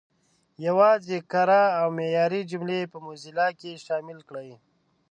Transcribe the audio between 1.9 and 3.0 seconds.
معیاري جملې په